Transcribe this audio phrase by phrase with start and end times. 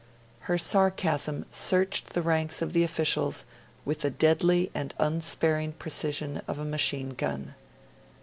[0.49, 3.45] Her sarcasm searched the ranks of the officials
[3.85, 7.53] with the deadly and unsparing precision of a machine gun.